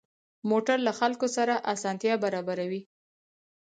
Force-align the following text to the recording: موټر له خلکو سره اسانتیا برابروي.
موټر 0.49 0.77
له 0.87 0.91
خلکو 0.99 1.27
سره 1.37 1.53
اسانتیا 1.73 2.13
برابروي. 2.23 2.81